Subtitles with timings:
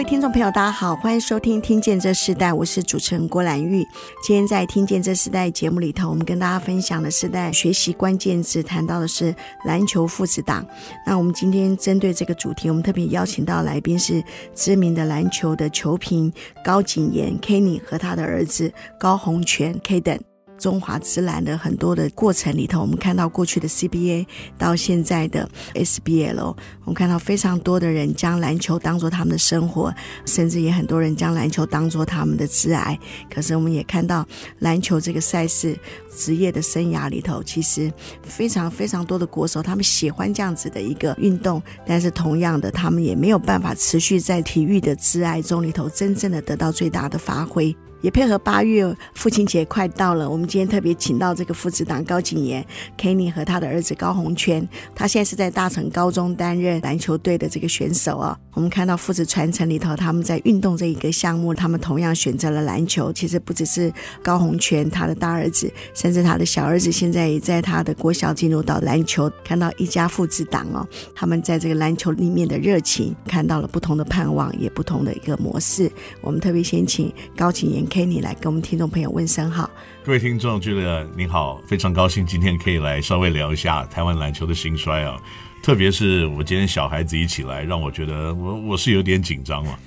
[0.00, 3.86] 位听众朋友，大家好，欢迎收听《听见这时代》，我是主持人郭兰玉。
[4.24, 9.34] 今天在《听见这时代》节目里头，我们跟大家分享的世代学习关键字，谈到的是
[9.66, 10.66] 篮球父子档。
[11.04, 16.32] 那我们今天针对这个主题，我们特别邀请到来宾是知名的篮球的球评
[16.64, 20.29] 高景炎 Kenny 和他的儿子高洪泉 Kaden。
[20.60, 24.26] 中华之篮的很多的过程里头，我们看到过去的 CBA
[24.58, 29.92] 到现在的 SBL，我们看到非常多的人将篮球当做他们的生活，
[30.26, 32.98] 甚至也很多人将篮球当做他们的挚爱。
[33.32, 34.26] 可是我们也看到
[34.58, 35.76] 篮球这个赛事
[36.14, 37.90] 职业的生涯里头，其实
[38.22, 47.74] 非常非常多的国手，他们喜欢这样子的一个运动，但是同样的，他们也没有办法持续在体育的挚爱中里头真正的得到最大的发挥。
[48.00, 52.64] 也配合八月父亲节快到了，我们今天特别请到这个父子档高景言
[52.98, 58.38] Kenny 和他的儿子高鸿銓，他现在是在大成高中担任篮球队的这个选手啊。
[58.54, 63.12] 我们看到父子传承里头，他们在运动这一个项目，他们同样选择了篮球。
[63.12, 75.90] 其实不只是高鸿銓他的大儿子，甚至他的小儿子现在也在他的国小进入到篮球，看到一家父子档哦，他们在这个篮球里面的热情，看到了不同的盼望，也不同的一个模式。
[76.22, 77.89] 我们特别先请高景言。
[77.90, 79.68] Kenny 来跟我们听众朋友问声好，
[80.04, 85.20] 各位听众觉得你好，非常高兴今天可以来稍微聊一下台湾篮球的兴衰啊。
[85.62, 89.78] 特别是我今天小孩子一起来，让我觉得我我是有点紧张了，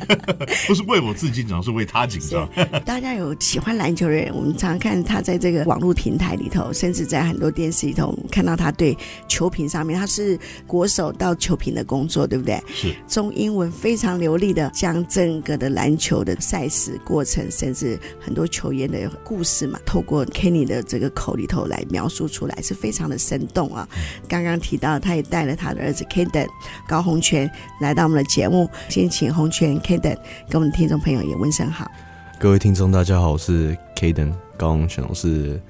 [0.68, 2.48] 不是为我自己紧张，是为他紧张。
[2.84, 12.62] 大家有喜欢篮球的人，我们常常看他在这个网络平台里头，甚至在很多电视里头看到他对球评上面，他是国手到球评的工作，对不对？
[12.68, 23.88] 是中英文非常流利的将整个的篮球的赛事过程，甚至很多球员的故事嘛，透过 Kenny 的这个口里头来描述出来，是非常的生动啊。
[24.28, 25.21] 刚刚提到他也。
[25.24, 26.48] 带了他的儿子 Kaden
[26.86, 27.50] 高洪泉
[27.80, 30.16] 来到我们的节目，先请洪泉 Kaden
[30.48, 31.90] 跟我们的听众朋友也问声好。
[32.38, 35.60] 各位听众，大家好，我是 Kaden 高洪泉，我是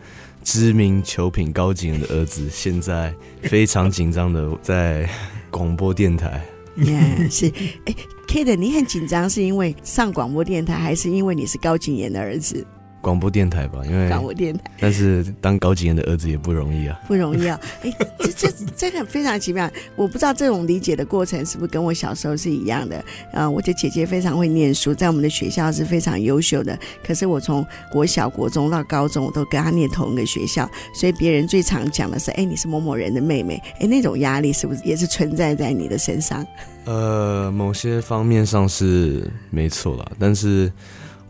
[0.42, 5.08] 知名球品高景炎的儿子，现在非常紧张的 在
[5.50, 6.40] 广播电台。
[6.78, 7.52] yeah, 是，
[7.84, 7.94] 哎
[8.26, 12.66] ，Kaden 你很紧张，是因为上广播电台，还是因为你是高景炎的儿子？
[13.02, 17.60] 广播电台吧，因为广播电台，但是当高级人的儿子也不容易啊，不容易啊！
[17.82, 23.04] 哎，这这这个非常奇妙，我不知道这种理解的过程是不是跟我小时候是一样的。
[23.32, 26.78] 呃，我的姐姐非常会念书，在我们的学校是非常优秀的。
[27.04, 36.46] 可是我从国小、国中到高中，我都跟她念同一个学校，所以别人最常讲的是：“哎，你是某某人的妹妹。”哎，那种压力是不是也是存在在你的身上？
[36.84, 40.70] 呃，某些方面上是没错啦，但是。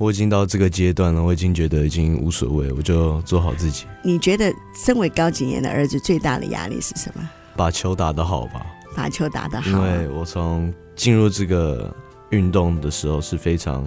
[0.03, 3.87] 我已经到这个阶段了，我已经觉得已经无所谓，我就做好自己。
[4.03, 7.31] 你觉得身为高景言的儿子最大的压力是什么？
[7.55, 8.67] 把球打得好吧。
[8.97, 9.71] 把球打得好。
[9.71, 11.95] 因为我从进入这个
[12.31, 13.85] 运动的时候是非常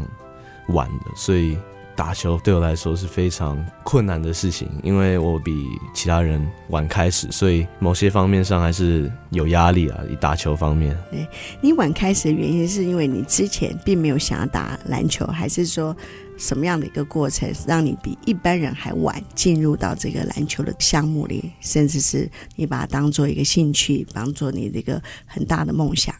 [0.69, 1.57] 晚的，所以。
[1.95, 9.99] 打球对我来说是非常困难的事情，因为我比其他人晚开始，所以某些方面上还是有压力啊。
[10.11, 11.25] 以打球方面，对，
[11.61, 15.95] 你晚开始的原因是因为你之前并没有想要打篮球，还是说
[16.37, 26.13] 什么样的一个过程让你比一般人还晚进入到这个篮球的项目里，甚至是你把它当做一个兴趣，当做你这个很大的梦想？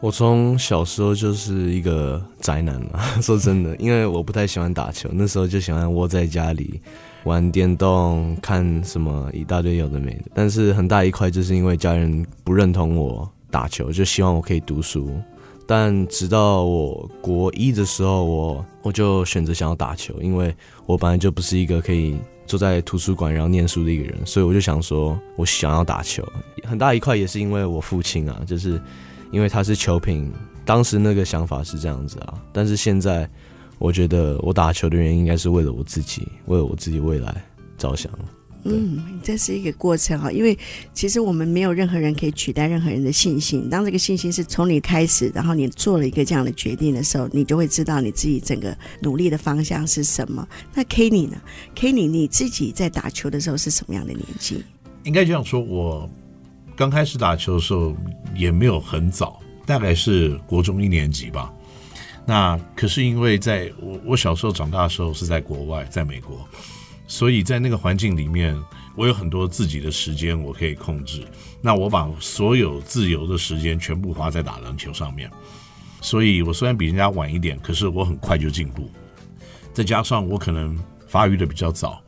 [0.00, 6.80] 我从小时候就是一个宅男嘛， 说真的，因为我不太喜欢打球，那时候就喜欢窝在家里
[7.24, 10.24] 玩电动，看什么一大堆有的没的。
[10.34, 15.10] 但是很大一块就是因为家人不认同我打球，就希望我可以读书。
[15.66, 26.22] 但直到我国一的时候，我我就选择想要打球，因为我本来就不是一个可以坐在图书馆然后念书的一个人，所以我就想说，我想要打球。
[26.64, 28.78] 很大一块也是因为我父亲啊，就是。
[29.30, 30.32] 因为他是球评，
[30.64, 33.28] 当时那个想法是这样子啊，但是现在
[33.78, 37.44] 我觉得我打球的原因应该是为了我自己，为了我自己未来
[37.76, 38.10] 着想。
[38.68, 40.58] 嗯，这是一个过程啊，因为
[40.92, 43.70] 其实我们没有任何人可以取代任何人的信心。
[43.70, 50.44] 当这个信心是从你开始，然后你做了一个这样的决定的时候，你就会知道你自己整个努力的方向是什么。
[50.74, 51.36] 那 Kenny 呢
[51.76, 54.64] ？Kenny 你自己在打球的时候是什么样的年纪？
[55.04, 56.10] 应该这样说，我。
[56.76, 57.96] 刚开始打球的时候
[58.34, 61.50] 也没有很早，大概是国中一年级吧。
[62.26, 66.46] 那可是因为在我我小时候长大的时候是在国外，在美国。
[67.08, 68.54] 所以在那个环境里面，
[68.96, 71.24] 我有很多自己的时间我可以控制。
[71.62, 75.30] 那我把所有自由的时间全部花在打篮球上面。
[76.02, 78.90] 所以我虽然比人家晚一点，可是我很快就进步。
[79.72, 82.02] 再加上我可能发育的比较早，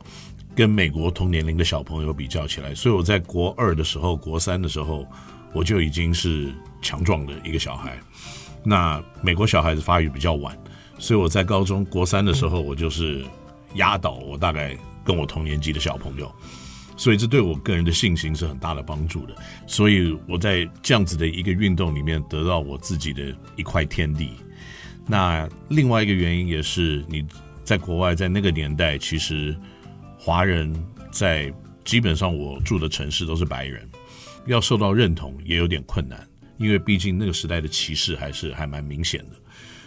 [0.59, 5.07] 跟美国同年龄的小朋友比较起来，所以我在国二的时候、国三的时候，
[5.53, 7.97] 我就已经是强壮的一个小孩。
[8.61, 10.53] 那美国小孩子发育比较晚，
[10.97, 13.23] 所以我在高中国三的时候，我就是
[13.75, 16.29] 压倒我大概跟我同年级的小朋友，
[16.97, 19.35] 所以这对我个人的信心是很大的帮助的。
[19.65, 24.31] 所以我在这样子的一个运动里面得到我自己的一块天地。
[25.07, 27.25] 那另外一个原因也是你
[27.63, 29.55] 在国外，在那个年代，其实
[30.19, 30.71] 华人
[31.11, 31.51] 在
[31.85, 33.89] 基本上我住的城市都是白人，
[34.45, 36.27] 要受到认同也有点困难。
[36.57, 39.35] 因为毕竟那个时代的歧视还是还蛮明显的，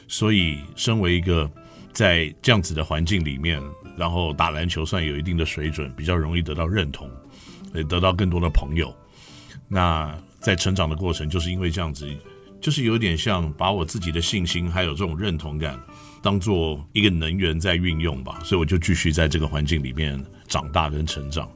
[0.09, 1.49] 所以身为一个
[1.93, 3.63] 在这样子的环境里面，
[3.95, 7.11] 然后打篮球算有一定的水准，比较容易得到认同，
[7.75, 8.91] 也得到更多的朋友。
[9.69, 12.09] 那在成长的过程，就是因为这样子，
[12.59, 15.79] 就是有点像把我自己的信心还有这种认同感
[16.23, 21.51] 当做一个能源在运用吧，所以我就继续在这个环境里面长大跟成长。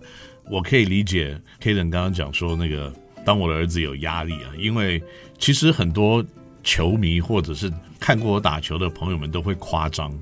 [0.51, 2.93] 我可以理解 Kaden 刚刚讲说那个。
[3.25, 5.03] 当我的儿子有压力啊，因为
[5.37, 6.25] 其实很多
[6.63, 7.69] 球迷或者是
[7.99, 10.17] 看过我打球的朋友们都会夸张，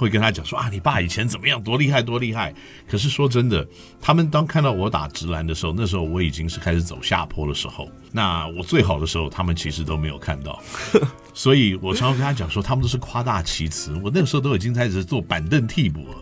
[0.00, 2.54] 会跟他讲说啊，你爸以前怎么样，多厉害，多厉害。
[2.88, 3.66] 可是说真的，
[4.00, 7.86] 他们当看到我打直篮的时候，那时候我已经是开始走下坡的时候。
[8.10, 10.58] 那我最好的时候，他们其实都没有看到。
[11.34, 13.92] 所以我常常跟他讲说，他们都是夸大其词。
[14.02, 16.14] 我那个时候都已经开始做板凳替补了，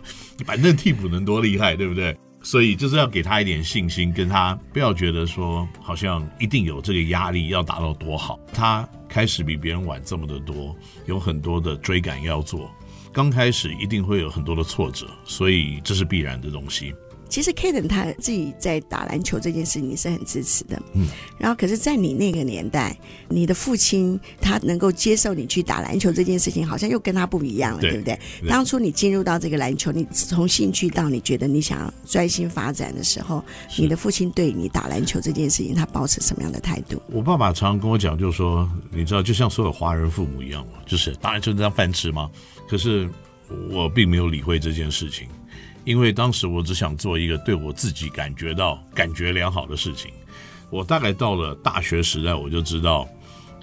[0.45, 2.17] 板凳替补能多厉害，对不对？
[2.41, 8.39] 所以就是要给他一点信心，跟他不要觉得说好像一定有这个压力要达到多好。
[8.53, 10.73] 他开始比别人晚这么的多，
[11.05, 12.71] 有很多的追赶要做，
[13.13, 16.93] 刚开始一定会有很多的挫折，所以这是必然的东西。
[17.27, 21.05] 其实 Kaden 他自己在打篮球这件事情是很支持的，嗯，
[21.37, 22.97] 然后可是，在你那个年代，
[23.27, 28.19] 你的父亲他能够接受你去打篮球这件事情，好像又跟他不一样了，对，对不对？
[28.49, 33.45] 当初你进入到这个篮球，你从兴趣到你觉得你想要专心发展的时候，
[33.77, 36.99] 你的父亲对你打篮球这件事情，他保持什么样的态度？
[37.11, 42.27] 我爸爸常常跟我讲，就是说，你知道，就像所有华人父母一样嘛，就是打篮球当饭吃吗？
[42.69, 43.09] 可是
[43.69, 45.27] 我并没有理会这件事情。
[45.85, 50.11] 因为当时我只想做一个对我自己感觉到感觉良好的事情。
[50.69, 53.09] 我大概到了大学时代，我就知道，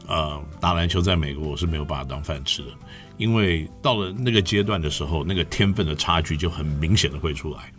[0.08, 2.68] 呃，打篮球在美国我是没有办法当饭吃的。
[3.16, 7.72] 因为到了那个阶段的时候，那个天分的差距就很明显的会出来。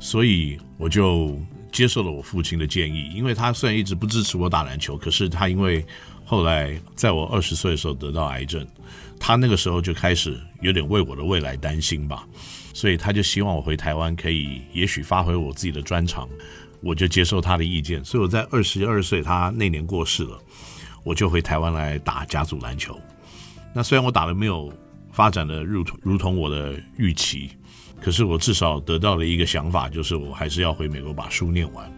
[0.00, 1.38] 所以我就
[1.72, 5.84] 接受了我父亲的建议，因为他虽然一直不支持我打篮球，可是他因为
[6.24, 8.66] 后来在我二十岁的时候得到癌症，
[9.18, 12.24] 他那个时候就开始有点为我的未来担心吧。
[12.74, 16.28] 所以他就希望我回台湾可以，也许发挥我自己的专长，
[16.80, 18.02] 我就接受他的意见。
[18.04, 20.38] 所以我在二十二岁，他那年过世了，
[21.04, 22.98] 我就回台湾来打甲组篮球。
[23.74, 24.72] 那虽然我打的没有
[25.10, 27.50] 发展的如同如同我的预期，
[28.02, 31.90] 可是我至少得到了一个想法，就是我还是要回美国把书念完。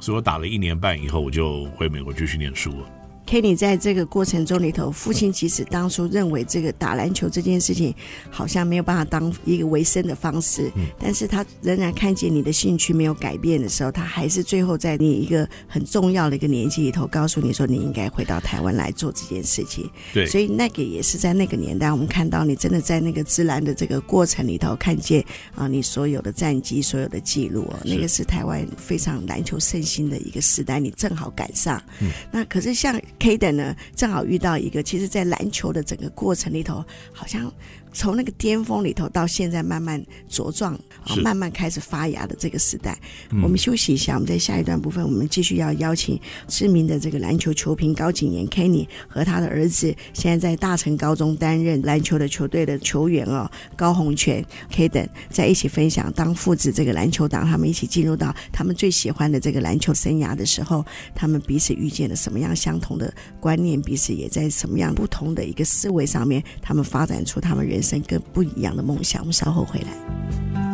[0.00, 2.97] 所以我打了一年半以后，我就回美国继续念书了。
[3.28, 7.94] Kenny 在这个过程中里头，父亲其实当初认为这个打篮球这件事情
[8.30, 19.86] 好像没有办法当一个维生的方式，嗯，但是他仍然看见你的兴趣没有改变的时候，他还是最后在你一个很重要的一个年纪里头，告诉你说你应该回到台湾来做这件事情。
[20.14, 25.22] 对，所以那个也是在那个年代，我们看到你真的在那个自然的这个过程里头，看见
[25.54, 31.78] 啊你所有的战绩、所有的记录哦，那个是台湾非常篮球盛行的一个时代，你正好赶上。
[32.00, 32.98] 嗯，那可是像。
[33.18, 37.52] Kaden 呢，正好遇到一个，其实，在篮球的整个过程里头，好像。
[37.92, 42.98] 从那个巅峰里头到现在慢慢茁壮啊，慢慢开始发芽的这个时代，
[43.42, 67.77] 我们休息一下，我们在下一段部分，我们继续要邀请知名的这个篮球球评高景炎 Kenny 和他的儿子，现在在大成高中担任篮球的球队的球员哦，高洪泉 Kaden 在一起分享，当父子这个篮球党，他们一起进入到他们最喜欢的这个篮球生涯的时候，他们彼此遇见了什么样相同的观念，彼此也在什么样不同的一个思维上面，他们发展出他们人。
[67.78, 70.67] 人生更不一样的梦想，我们稍后回来。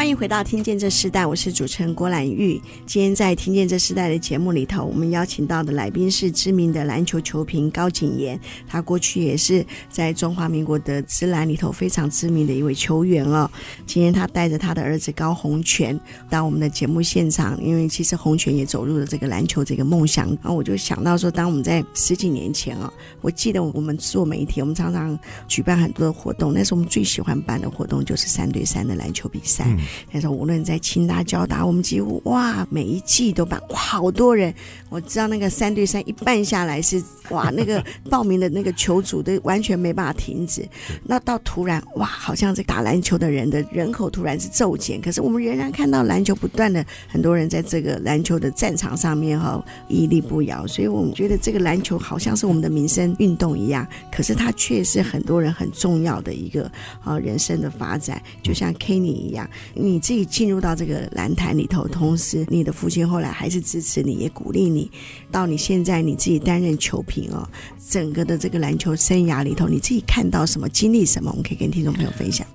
[0.00, 2.58] 欢迎回到《听见这世代》，我是主持人郭兰玉。
[2.86, 8.40] 今天在《听见这世代》的节目里头，我们邀请到的来宾是知名的篮球球评高景言。
[8.66, 13.50] 他过去也是在中华民国的职篮里头非常知名的一位球员哦。
[13.84, 20.28] 今天他带着他的儿子高洪全到我们的节目现场，因为其实洪全也走入了这个篮球这个梦想。
[20.28, 22.90] 然后我就想到说，当我们在十几年前哦，
[23.20, 29.68] 我记得我们做媒体，我们常常举办很多的活动，那是我们最喜欢办的活动，就是三对三的篮球比赛。
[30.12, 34.54] 但是无论在清大、交大，我们几乎哇，每一季都办，哇，好多人。
[34.88, 40.68] 我知道那个三对三一办下来是哇，那个 报名的那个球组都完全没办法停止。
[41.04, 50.66] 那到突然哇，好像这打篮球的人的人口突然是骤减，可是我们仍然看到篮球不断的很多人在这个篮球的战场上面哈屹立不摇。
[50.66, 56.70] 所以我们觉得这个篮球好像是我们的民生运动一样，可是它却是很多人很重要的一个
[57.04, 59.48] 啊人生的发展，就像 Kenny 一样。
[59.80, 64.90] 你自己进入到这个篮坛里头，同时你的父亲后来还是支持你，也鼓励你。
[65.30, 67.48] 到你现在你自己担任球评哦，
[67.88, 72.46] 整个的这个篮球生涯里头，你自己看到什么，经历什么，我们可以跟听众朋友分享。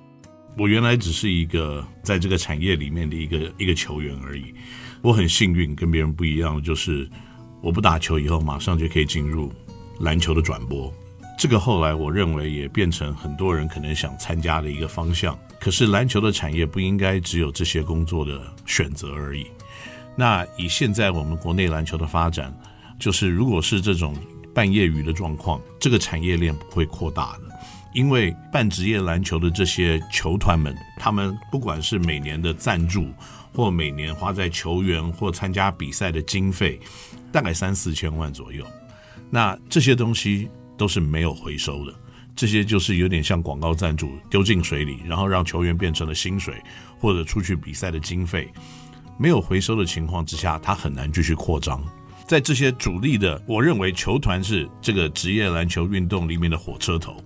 [0.56, 4.54] 我原来只是一个在这个产业里面的一个一个球员而已。
[5.02, 7.08] 我很幸运，跟别人不一样，就是
[7.60, 9.52] 我不打球以后，马上就可以进入
[10.00, 10.92] 篮球的转播。
[11.38, 15.38] 这个后来我认为也变成很多人可能想参加的一个方向。
[15.66, 19.44] 可是篮球的产业不应该只有这些工作的选择而已。
[20.14, 22.56] 那以现在我们国内篮球的发展，
[23.00, 24.14] 就是如果是这种
[24.54, 27.58] 半业余的状况，这个产业链不会扩大的。
[27.94, 33.08] 因为半职业篮球的这些球团们，他们不管是每年的赞助，
[33.52, 36.78] 或每年花在球员或参加比赛的经费，
[37.32, 38.64] 大概三四千万左右。
[39.30, 40.48] 那这些东西。
[40.78, 41.94] 都是没有回收的，
[42.36, 46.62] 这些就是有点像广告赞助丢进水里，然后让球员变成了薪水
[47.00, 48.48] 或者出去比赛的经费，
[49.18, 51.82] 没有回收的情况之下，他很难继续扩张。
[52.28, 57.16] 在这些主力的，我认为球团是这个职业篮球运动里面的火车头。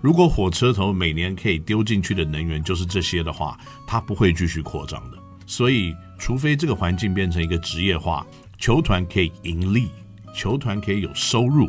[0.00, 5.18] 如果火车头每年可以丢进去的能源就是这些的话，它不会继续扩张的。
[5.44, 8.24] 所以，除非这个环境变成一个职业化，
[8.58, 9.88] 球团可以盈利，
[10.32, 11.68] 球团可以有收入。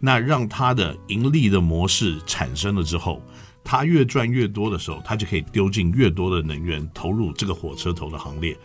[0.00, 3.22] 那让他的盈利的模式产生了之后，
[3.64, 8.56] 他越赚越多的时候，他就可以丢进越多的能源投入这个火车头的行列，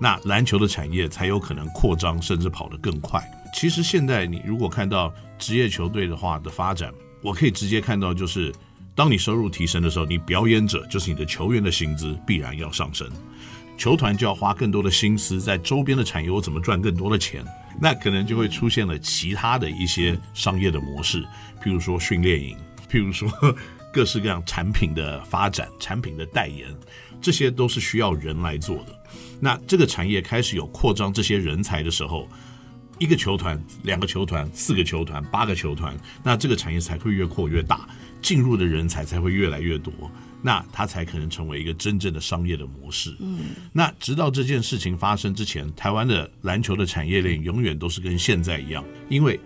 [0.00, 3.22] 那篮球的产业才有可能扩张，甚至跑得更快。
[3.54, 6.92] 其实现在你如果看到职业球队的话的发展，
[7.22, 8.52] 我可以直接看到，就是
[8.94, 13.08] 当你收入提升的时候，你表演者就是你的球员的薪资必然要上升，
[13.76, 17.44] 球团就要花更多的心思在周边的产业，我怎么赚更多的钱。
[17.80, 21.22] 那可能就会出现了其他的一些商业的模式，
[21.62, 22.56] 譬如说训练营，
[22.90, 23.30] 譬如说
[23.92, 26.74] 各式各样产品的发展、 产品的代言，
[27.20, 28.98] 这些都是需要人来做的。
[29.40, 32.28] 那这个产业开始有扩张这些人才的时候，
[32.98, 37.88] 一个球团、两个球团、四个球团、八个球团，那这个产业才会越扩越大，
[38.20, 39.92] 进入的人才才会越来越多。
[40.40, 43.14] 那它才可能成为一个真正的商业的模式。
[43.18, 43.40] 嗯，
[43.72, 49.38] 那直到这件事情发生之前，台湾的篮球的产业链永远都是跟现在一样，因为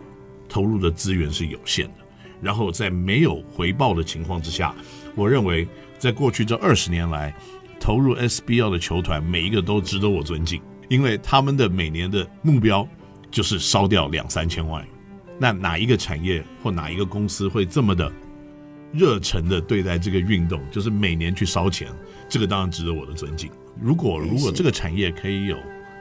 [0.48, 1.94] 投入的资源是有限的。
[2.40, 4.74] 然后在没有回报的情况之下，
[5.14, 5.66] 我认为
[5.98, 7.34] 在过去这二十年来，
[7.78, 12.86] 投入 SBL 的球团每一个都值得我尊敬，因为他们的每年的目标
[13.30, 14.84] 就是烧掉两三千万。
[15.38, 18.12] 那哪一个产业或哪一个公司会这么的？
[18.92, 21.88] 热忱的对待这个运动，就是每年去烧钱，
[22.28, 23.50] 这个当然值得我的尊敬。
[23.80, 25.56] 如果如果这个产业可以有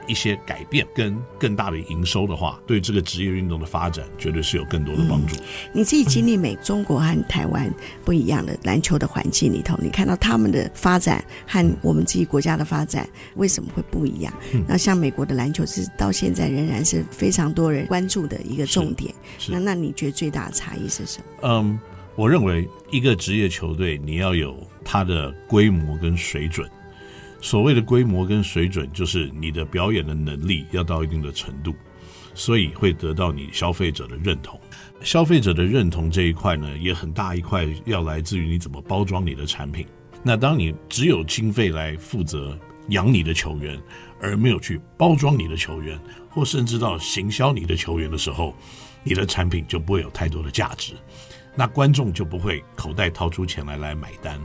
[0.06, 5.36] 一些改变跟更大的营收的话，对这个职业运动的发展绝对是有更多的帮助。
[5.36, 7.72] 嗯，你自己经历美中国和台湾
[8.04, 14.34] 不一样的篮球的环境里头，你看到他们的发展和我们自己国家的发展为什么会不一样？
[14.52, 19.14] 嗯，那像美国的篮球是到现在仍然是非常多人关注的一个重点。
[19.48, 21.24] 那那你觉得最大的差异是什么？
[21.48, 21.78] 嗯。
[22.14, 26.68] 我认为一个职业球队，你要有它的规模跟水准。
[27.40, 31.74] 所谓的规模跟水准，就是你的表演的能力要到一定的程度，
[32.34, 34.60] 所以会得到你消费者的认同。
[35.00, 39.86] 消费者的认同这一块呢，也很大一块要来自于你怎么包装你的产品。
[40.22, 42.56] 那当你只有经费来负责
[42.90, 43.80] 养你的球员，
[44.20, 48.54] 而没有去包装你的球员，或甚至到行销你的球员的时候，
[49.02, 50.92] 你的产品就不会有太多的价值。
[51.54, 54.40] 那观众就不会口袋掏出钱来来买单。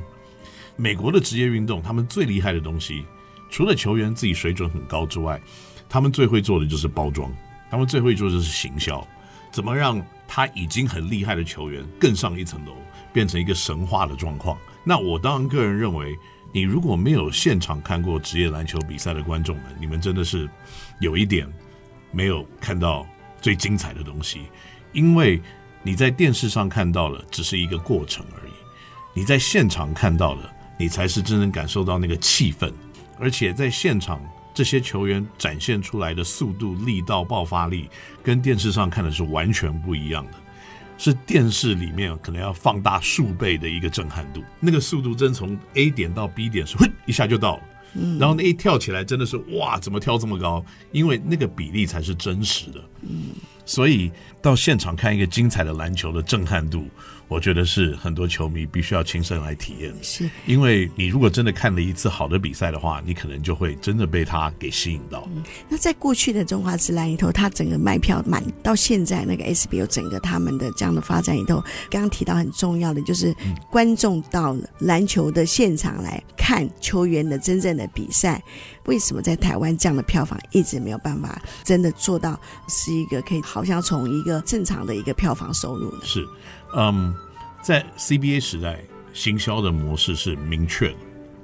[0.75, 3.05] 美国的职业运动，他们最厉害的东西，
[3.49, 5.41] 除了球员自己水准很高之外，
[5.89, 7.33] 他们最会做的就是包装，
[7.71, 9.05] 他们最会做的就是行销，
[9.51, 12.73] 怎么让他已经很厉害的球员更上一层楼，
[13.11, 14.57] 变成一个神话的状况。
[14.83, 16.15] 那我当然个人认为，
[16.53, 20.49] 你如果没有现场看过职业篮球比赛的观众们，你们真的是
[20.99, 21.47] 有一点
[22.11, 23.07] 没有看到
[23.41, 24.43] 最精彩的东西，
[24.93, 25.41] 因为
[25.87, 28.51] 你在电视上看到了只是一个过程而已，
[29.13, 32.69] 你在现场看到了，你才是真正感受到那个气氛，
[33.17, 34.21] 而且在现场
[34.53, 37.89] 这些球员展现出来的速度、力道、爆发力，
[38.21, 40.33] 跟电视上看的是完全不一样的。
[40.97, 47.63] 是电视里面可能要放大数倍的一个震撼度，那个速度真从 A 点到 B 点是呼一下就到了，
[47.93, 50.65] 嗯，然后那一跳起来真的是哇，怎么跳这么高？
[50.91, 53.29] 因为那个比例才是真实的，嗯，
[53.67, 56.87] 所以到现场看一个精彩的篮球的震撼度。
[57.29, 65.27] 我觉得是很多球迷必须要亲身来体验，是因为你如果真的看了一次好的比赛的话，你可能就会真的被他给吸引到。
[65.35, 73.35] 嗯，那在过去的中华职篮里头，他整个卖票满到现在那个 SBL 整个他们的这样的发展里头，刚刚提到很重要的就是
[73.69, 78.41] 观众到篮球的现场来看球员的真正的比赛。
[78.87, 85.99] 为什么在台湾这样的票房一直没有办法真的做到是一个可以好像从一个正常的一个票房收入呢？
[86.03, 86.27] 是。
[86.75, 87.15] 嗯，
[87.61, 88.79] 在 CBA 时代，
[89.13, 90.97] 行销的模式是明确的，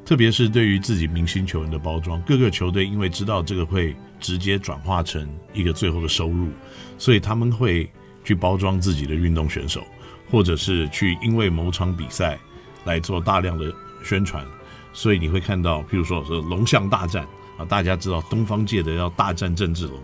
[0.05, 6.49] 特别是对于自己明星球员的包装，各个球队因为知道这个会直接转化成一个最后的收入，
[6.97, 7.89] 所以他们会
[8.23, 9.81] 去包装自己的运动选手，
[10.29, 12.37] 或者是去因为某场比赛
[12.85, 13.73] 来做大量的
[14.03, 14.45] 宣传，
[14.93, 19.99] 所以你会看到，譬如说是龙象大战啊，大家知道东方界的要大战郑志龙。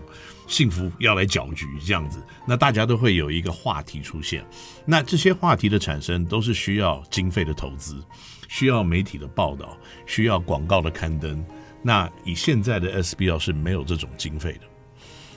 [0.46, 4.44] 幸福要来搅局这样子，那大家都会有一个话题出现。
[4.84, 8.02] 那这些话题的产生都是需要经费的投资，
[8.48, 11.40] 需要媒体的报道，需要广告的刊登。
[11.82, 14.62] 那以现在的 SBL 是没有这种经费的，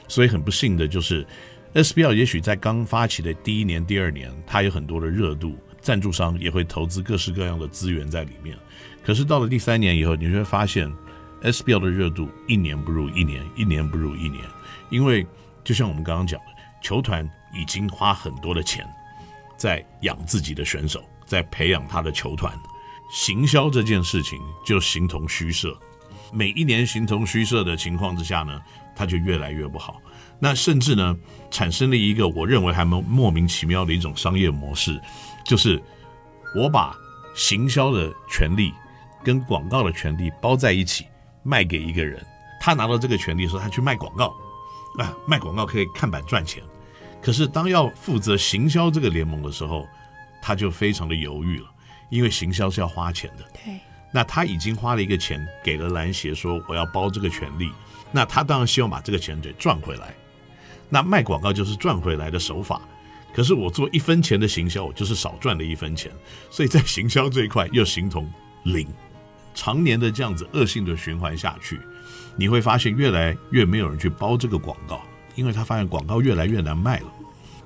[0.08, 1.24] 所以很不幸的就是
[1.76, 8.58] SBL 也许在刚发起的第一年、第二年，它有很多的热度，赞助商也会投资各式各样的资源在里面。
[9.04, 10.92] 可是到了第三年以后，你会发现
[11.42, 14.44] SBL 的热度一年不如一年，一年不如一年。
[14.90, 15.26] 因为
[15.64, 16.46] 就像我们刚刚讲的，
[16.82, 18.88] 球团已经花很多的钱
[19.58, 22.54] 在养自己的选手，在培养他的球团，
[23.12, 25.78] 行销这件事情就形同虚设。
[26.32, 28.62] 每一年形同虚设的情况之下呢，
[28.96, 30.02] 它就越来越不好。
[30.40, 31.16] 那甚至呢，
[31.52, 35.00] 产生了一个我认为还蛮莫名其妙的一种商业模式，
[35.46, 35.82] 就是
[36.56, 36.96] 我把
[37.36, 38.74] 行销的权利
[39.24, 41.08] 跟广告的权利包在一起
[41.44, 42.24] 卖给一个人，
[42.60, 44.34] 他拿到这个权利的时候，他去卖广告。
[45.00, 46.62] 啊，卖广告可以看板赚钱，
[47.20, 49.88] 可是当要负责行销这个联盟的时候，
[50.40, 51.66] 他就非常的犹豫了，
[52.12, 53.44] 因为行销是要花钱的。
[53.54, 53.80] 对，
[54.12, 57.72] 那他已经花了一个钱给了篮协，说我要包这个权利，
[58.12, 60.14] 那他当然希望把这个钱给赚回来。
[60.90, 62.80] 那卖广告就是赚回来的手法，
[63.34, 66.12] 可是我做一分钱的行销，我就是少赚了一分钱，
[66.52, 68.32] 所以在行销这一块又形同
[68.66, 68.88] 零，
[69.54, 71.80] 常年的这样子恶性的循环下去。
[72.36, 75.02] 你会发现越来越没有人去包这个广告，
[75.36, 77.06] 因为他发现广告越来越难卖了，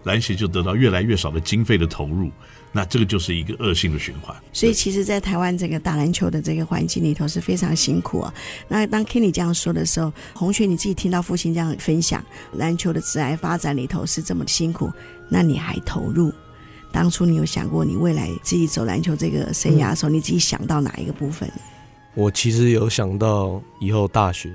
[0.04, 2.30] 篮协就得到越来越少的经费的投入，
[2.74, 4.36] 那这个就是一个恶性的循环。
[4.52, 8.34] 所以，其实，在台湾这个打篮球的这个环境里头是非常辛苦啊。
[8.68, 12.22] 那当 Kenny 这样说的时候，红学你自己听到父亲这样分享，
[12.52, 14.92] 篮球的职涯发展里头是这么辛苦，
[15.30, 16.34] 那你还投入？
[16.92, 21.50] 当初你有想过你未来自己走篮球这个生涯的时候，你自己想到哪一个部分？
[22.18, 24.52] 我其实有想到以后大学，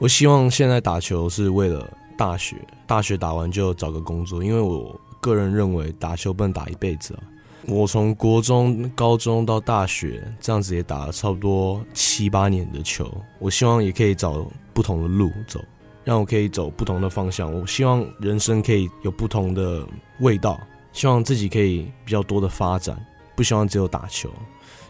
[0.00, 1.88] 我希望现在打球是为了
[2.18, 7.22] 大学，大学打完就找个工作，因为我个人认为打球不能打一辈子啊。
[7.68, 15.60] 我从国中、高中到大学这样子也打了差不多七八年的球，我希望也可以找不同的路走，
[16.02, 17.54] 让我可以走不同的方向。
[17.54, 19.86] 我希望人生可以有不同的
[20.18, 20.60] 味道，
[20.92, 23.00] 希望自己可以比较多的发展，
[23.36, 24.28] 不希望只有打球。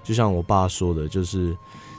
[0.03, 1.55] 就像我爸说的，就是。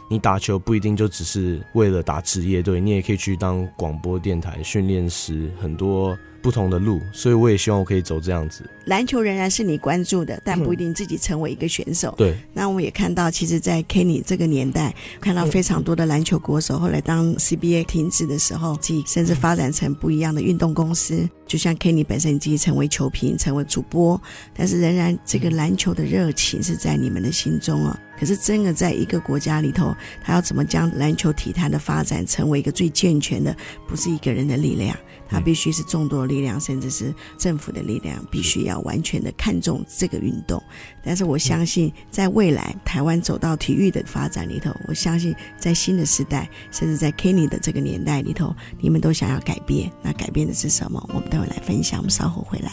[0.09, 7.01] 你打球不一定就只是为了打职业队，你也可以去当广播电台训练师，很多不同的路。
[7.11, 8.63] 所以我也希望我可以走这样子。
[8.85, 12.09] 篮球仍然是你关注的，但不一定自己成为一个选手。
[12.11, 12.37] 嗯、对。
[12.53, 21.27] 那我们也看到，其实，在 Kenny 这个年代，看到非常多的篮球国手，后来当 CBA 停止的时候，自己甚至发展成不一样的运动公司。
[21.45, 24.21] 就像 Kenny 本身自己成为球评，成为主播，
[24.53, 27.97] 但是仍然这个篮球的热情是在你们的心中啊。
[28.19, 33.55] 可是，真的在一个国家里头，他要怎么将篮球体坛的发展成为一个最健全的，
[33.87, 34.97] 不是一个人的力量，
[35.29, 40.61] 他必须是众多的力量，甚至是政府的力量，必须要完全的看重这个运动。
[41.03, 49.91] 但是，我相信在未来台湾走到体育的发展里头，我相信在新的时代，甚至在 Kenny 的这个年代里头，你们都想要改变。
[50.01, 51.03] 那改变的是什么？
[51.13, 51.99] 我们待会来分享。
[51.99, 52.71] 我们稍后回来。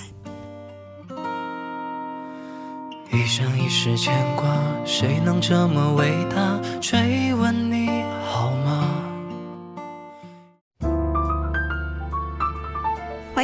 [3.12, 4.44] 一生一世牵挂，
[4.84, 6.60] 谁能这么伟大？
[6.80, 7.88] 追问你
[8.24, 8.93] 好吗？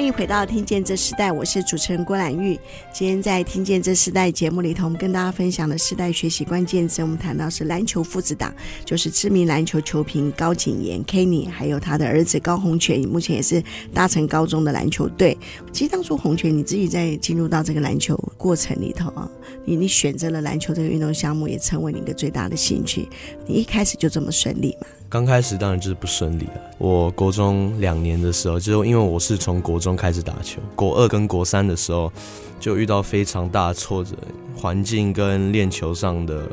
[0.01, 2.59] 欢迎回到《听见这时代》，我是主持人郭兰玉。
[2.91, 8.51] 今天在《听见这时代》节目里头，我们跟大家分享的世代学习关键词，我们谈到是篮球父子档，
[8.83, 15.37] 就是知名篮球球评高景言 Kenny，还有他的儿子高鸿全，目前也是大成高中的篮球队。
[15.71, 19.31] 其实当初鸿全你自己在进入到这个篮球过程里头啊，
[19.67, 23.07] 你你选择了篮球这个运动项目，也成为你一个最大的兴趣。
[23.47, 24.87] 你一开始就这么顺利吗？
[25.11, 26.61] 刚开始当然就是不顺利了。
[26.79, 32.13] 我国中两年的时候，就因为我是从国中开始打球，国二跟国三的时候
[32.61, 34.15] 就遇到非常大的挫折，
[34.57, 36.49] 环境跟练球上的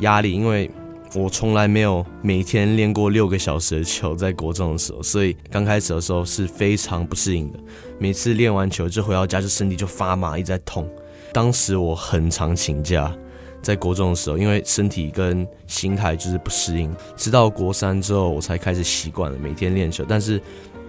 [0.00, 0.68] 压力，因为
[1.14, 7.60] 我从来没有每天练过六个小时的球，在国中的时候，所以刚开始的时候是非常不适应的。
[7.96, 10.84] 每次练完球就回到家，就身体就发麻，一直在痛。
[11.32, 13.16] 当时我很常请假。
[13.60, 20.04] 在国中的时候，因为身体跟心态就是不适应，直到国三之后，我才开始习惯了每天练球。
[20.08, 20.40] 但是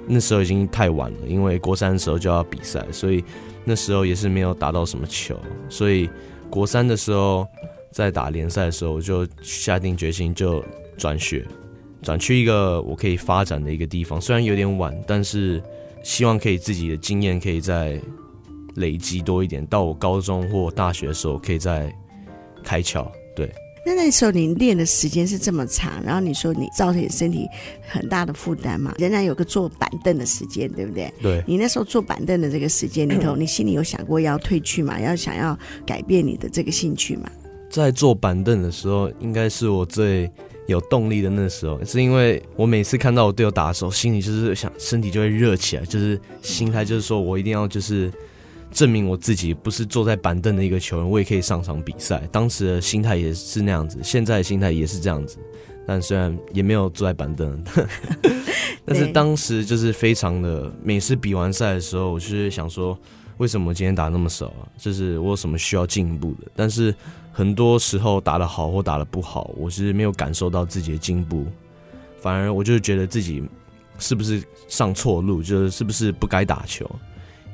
[0.08, 3.24] 那时候已经太晚了，因为国三的时候就要比赛，所以
[3.66, 5.38] 那时候也是没有打到什么球。
[5.68, 6.10] 所以
[6.50, 7.46] 国三的时候，
[7.92, 10.64] 在打联赛的时候，我就下定决心就
[10.98, 11.46] 转学，
[12.02, 14.22] 转去一个我可以发展的一个地方。
[14.22, 15.62] 虽然有点晚，但是
[16.04, 18.00] 希望可以自己的经验可以再
[18.76, 21.94] 累积多一点，到我高中或大学的时候可以再。
[22.70, 23.50] 开窍，对。
[23.84, 27.48] 那那时候你练的时间是这么长，然后你说你造成你身体
[27.88, 28.94] 很大的负担嘛？
[29.00, 31.12] 仍然有个坐板凳的时间，对不对？
[31.20, 31.44] 对。
[31.48, 35.00] 你那时候坐板凳的这个时间里头，你心里有想过要退去嘛？
[35.00, 37.32] 要想要改变你的这个兴趣嘛？
[37.72, 40.30] 在坐板凳的时候，应该是我最
[40.68, 48.12] 有动力的那时候，是因为我每次看到我队友打的时候，心里就是想，身体就会热起来，就是心态就是说我一定要就是。
[48.72, 52.22] 证明我自己不是坐在板凳的一个球员，我也可以上场比赛。
[52.32, 55.38] 当时的心态也是那样子，现在的心态也是这样子。
[55.88, 57.64] 但虽然也没有坐在板凳，
[58.86, 60.72] 但是当时就是非常的。
[60.84, 62.96] 每次比完赛的时候，我就是想说，
[63.38, 64.70] 为什么今天打那么少啊？
[64.78, 66.48] 就是我有什么需要进步的？
[66.56, 66.94] 但是
[67.32, 71.48] 很多时候打得好或打得不好，我是没有感受到自己的进步，
[72.22, 73.44] 反而我就是觉得自己
[73.98, 76.88] 是不是上错路，就是是不是不该打球。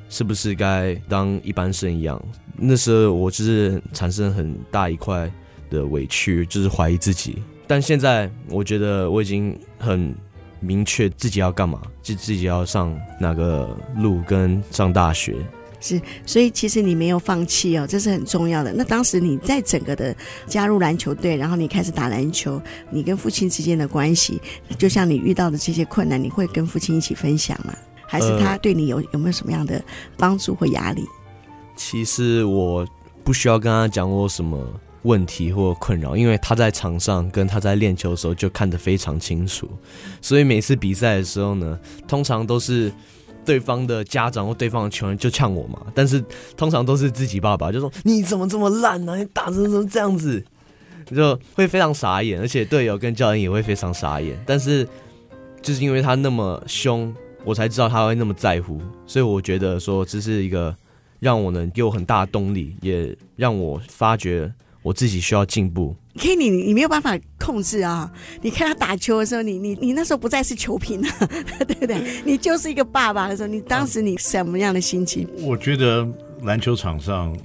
[0.09, 2.21] 是不是该当一般生一样？
[2.57, 5.29] 那时候我就是产生很大一块
[5.69, 7.41] 的委屈，就是怀疑自己。
[7.67, 10.15] 但现在我觉得我已经很
[10.59, 15.35] 明确自己要干嘛，就自己要上哪个路，跟上大学。
[15.81, 18.71] 是，所以其实你没有放弃哦，这是很重要的。
[18.73, 20.15] 那当时你在整个的
[20.47, 24.41] 加入篮球队，然后你开始打篮球，你跟父亲之间的关系，
[24.77, 27.75] 就像你遇到的这些困难，你会跟父亲一起分享吗？
[28.07, 29.83] 还是他对你有有没有什么样的
[30.17, 31.03] 帮助或压力？
[31.75, 32.87] 其实我
[33.23, 34.65] 不需要跟他讲我什么
[35.01, 39.69] 问题或困扰，因为他在场上跟他在练球的时候就看得非常清楚。
[40.21, 42.91] 所以每次比赛的时候呢，通常都是
[43.43, 46.23] 对方的家长或对方的球员就呛我嘛，但是
[46.55, 49.17] 通常都是自己爸爸就说：“你怎么这么烂呢？
[49.17, 50.41] 你打成什么这样子？”
[51.13, 54.41] 就会非常傻眼，而且队友跟教练也会非常傻眼。
[54.45, 54.87] 但是
[55.61, 57.13] 就是因为他那么凶。
[57.45, 60.75] 我才知道他会那么在乎，所以我觉得说这是一个
[61.19, 65.95] 让我能给我很大的动力，也让我发觉我自己需要进步。
[66.15, 68.11] Kenny，你你没有办法控制啊！
[68.41, 71.07] 你看他打球的时候，你你你那时候不再是球评了，
[71.67, 72.01] 对不对？
[72.23, 75.27] 你就是一个爸爸的时候，你当时你什么样的心情？
[75.41, 76.07] 我觉得
[76.41, 77.37] 篮球场上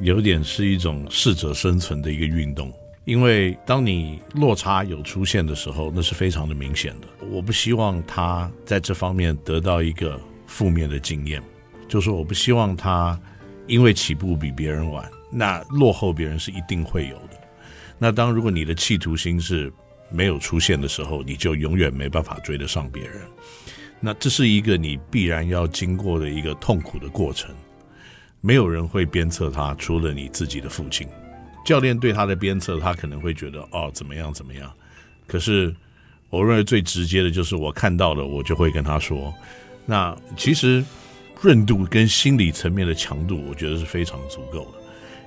[0.00, 2.72] 有点是一种适者生存的一个运动。
[3.04, 7.08] 因为当你落差有出现的时候，那是非常的明显的。
[7.30, 11.42] 我不希望他在这方面得到一个负面的经验，
[11.88, 13.18] 就是我不希望他
[13.66, 17.40] 因为起步比别人晚，那落后别人是一定会有的。
[17.98, 19.72] 那当如果你的企图心是
[20.08, 23.20] 没有出现的时候，你就永远没办法追得上别人。
[23.98, 27.52] 那这是一个你必然要经过的一个痛苦的过程，
[28.40, 31.08] 没有人会鞭策他，除了你自己的父亲。
[31.64, 34.72] 教练对他的鞭策，他可能会觉得哦，怎么样怎么样。
[35.26, 35.74] 可是
[36.28, 39.32] 我认为最直接的就是我看到了，我就会跟他说。
[39.86, 40.84] 那其实
[41.42, 44.78] 韧度跟心理层面的强度，我觉得是非常足够的。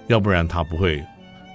[0.07, 1.03] 要不然他不会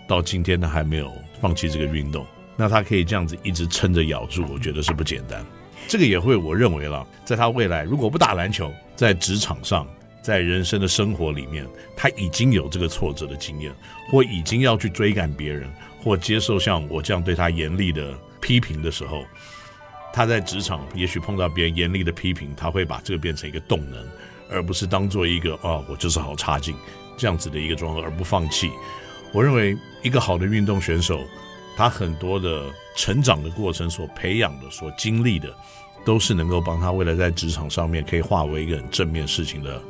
[0.08, 2.26] 到今天他还没有放弃这个运动。
[2.56, 5.44] 那他可以这样子一直撑着咬住，我觉得是不简单。
[5.88, 9.86] 这个也会我认为了，在他未来如果不打篮球，在职场上。
[10.22, 13.72] 在人生的生活里面，他已经有这个挫折的经验，
[14.10, 15.70] 或已经要去追赶别人，
[16.02, 19.24] 或接受像我这样对他严厉的批评的时候，
[20.12, 24.06] 他在职场也许碰到别人严厉的批评，他会把这个变成一个动能，
[24.50, 26.74] 而不是当做一个哦，我就是好差劲
[27.16, 28.70] 这样子的一个状况，而不放弃。
[29.32, 31.20] 我认为一个好的运动选手，
[31.76, 35.48] 他很多的成长的过程所培养的、所经历的，
[36.04, 39.80] 都是能够帮他未来在职场上面可以化为一个很正面事情的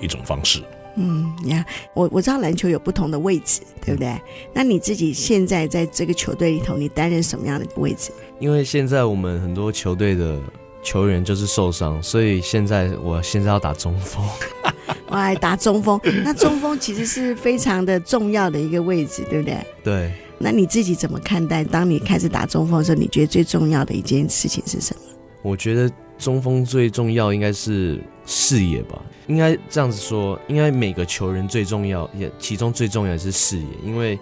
[0.00, 0.62] 一种方式。
[0.96, 4.08] 嗯，呀，我我知道篮球有不同的位置，对不对？
[4.08, 4.20] 嗯、
[4.52, 8.10] 那你自己现在在这个球队里头，你担任什么样的位置？
[8.40, 10.40] 因为现在我们很多球队的
[10.82, 14.24] 球员就是受伤，所以现在我现在要打中锋。
[15.06, 19.58] 我来打中锋，那中锋其实是非常的重要的一个位置，对不对？
[19.84, 20.12] 对。
[20.36, 21.62] 那你自己怎么看待？
[21.62, 25.02] 当你开始打中锋的时候，你觉得最重要的一件事情是什么？
[25.42, 29.00] 我觉得中锋最重要应该是视野吧。
[29.28, 34.18] 应该这样子说，应该每个球员最重要，也其中最重要的是视野，因为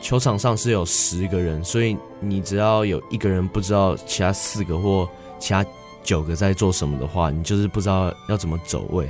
[0.00, 5.64] 球场上是有十个人，所以你只要有一个人不知道其他四个或其他
[6.02, 9.08] 九个在做什么的话，你就是不知道要怎么走位。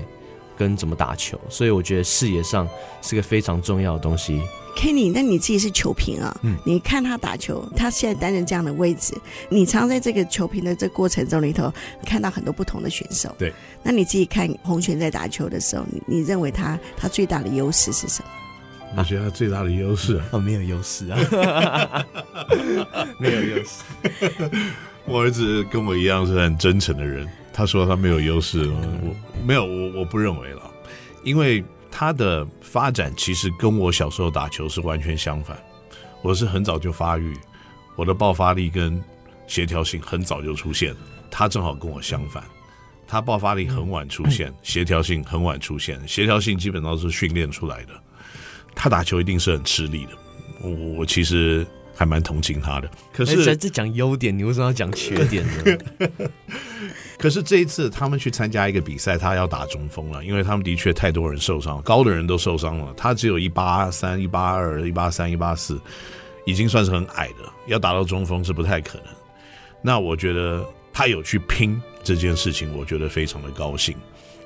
[0.56, 2.68] 跟怎么打球，所以我觉得视野上
[3.00, 4.40] 是个非常重要的东西。
[4.74, 6.34] Kenny，那你自己是球评啊？
[6.42, 9.14] 嗯，你看他打球，他现在担任这样的位置，
[9.50, 11.70] 你常在这个球评的这过程中里头
[12.06, 13.34] 看到很多不同的选手。
[13.38, 18.30] 对，那你自己看洪泉在打球的时候，你你认为他他最大的优势是什么？
[18.96, 22.06] 我觉得他最大的优势啊， 哦，没有优势啊，
[23.20, 23.82] 没有优势。
[25.04, 27.28] 我儿子跟我一样是很真诚的人。
[27.52, 30.62] 他说他没有优势，我没有，我我不认为了，
[31.22, 35.56] 因为他的发展其实跟我小时候打球是完全相反。
[36.22, 37.36] 我是很早就发育，
[37.96, 39.02] 我的爆发力跟
[39.46, 40.94] 协调性很早就出现，
[41.30, 42.42] 他正好跟我相反，
[43.08, 47.92] 他爆发力很晚出现，协调性很晚出现，协调性基本上是训练出来的。
[48.74, 50.12] 他打球一定是很吃力的，
[50.62, 52.90] 我我其实还蛮同情他的。
[53.12, 55.78] 可是在这讲优点，你为什么要讲缺点呢？
[57.18, 65.80] 可是这一次他们去参加一个比赛，他要打中锋了，因为他们的确太多人受伤，高的人都受伤了，他只有一八三、一八二、一八三、一八四，
[66.44, 69.06] 已经算是很矮的，要打到中锋是不太可能。
[69.80, 73.96] 那我觉得他有去拼这件事情，我觉得非常的高兴，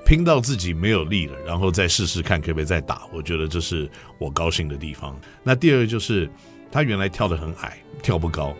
[0.04, 5.18] 拼到自己没有力了，然后再试试看可不可以再打，我觉得这是我高兴的地方。
[5.42, 6.30] 那第二个就是
[6.76, 8.54] 他原来跳得很矮，跳不高。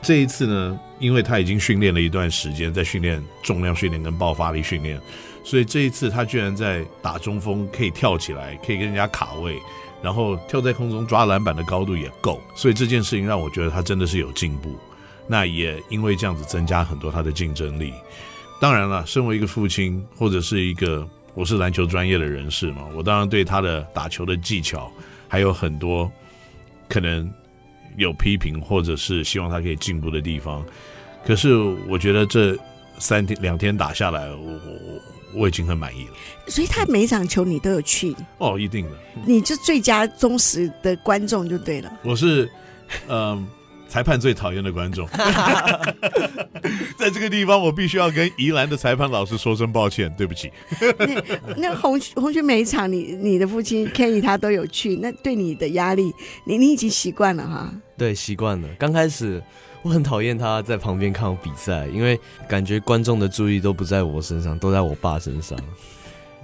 [0.00, 4.98] 这一次呢，因为他已经训练了一段时间，在训练重量训练跟爆发力训练，
[5.44, 9.58] 所以这一次他居然在打中锋可以跳起来，可以跟人家卡位，
[10.02, 14.74] 然后跳在空中抓篮板的高度也够，所以这件事情让我觉得他真的是有进步。
[15.26, 17.92] 那也因为这样子增加很多他的竞争力。
[18.58, 24.90] 当然了，身为一个父亲或者是一个我是篮球专业的人士嘛，我当然对他的打球的技巧
[25.28, 26.10] 还有很多
[26.88, 27.30] 可能。
[28.00, 30.64] 有批评，或者是希望他可以进步的地方，
[31.24, 31.54] 可是
[31.88, 32.58] 我觉得这
[32.98, 36.12] 三天两天打下来，我我我已经很满意了。
[36.48, 41.92] 所以他每一场球你都有去哦，一定的，你就最佳忠实的观众就对了。
[42.02, 42.50] 我是
[43.08, 43.46] 嗯。
[43.90, 45.04] 裁判最讨厌的观众，
[46.96, 50.52] 在这个地方我必须要跟宜兰的裁判老师说声抱歉，对不起。
[51.56, 57.74] 那那洪洪拳每一场你你的父亲 Kenny 他都有去，那对你的压力，你你已经习惯了哈？
[57.98, 58.68] 对，习惯了。
[58.78, 59.42] 刚开始
[59.82, 62.16] 我很讨厌他在旁边看我比赛，因为
[62.48, 65.58] 感觉观众的注意都不在我身上，都在我爸身上。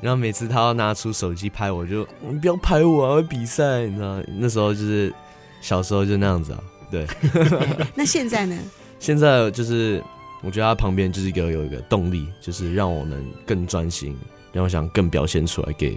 [0.01, 4.21] 然后每次他要拿出手机拍我就，就你不要拍我啊，我比赛，你知道？
[4.39, 5.15] 那时候就是
[5.61, 6.59] 小时候就那样子啊。
[6.91, 7.07] 对，
[7.95, 8.57] 那现在呢？
[8.99, 10.03] 现在就是
[10.43, 14.17] 我觉得他旁边就是一个有一个动力，就是让我能更专心，
[14.53, 15.97] 让我想更表现出来给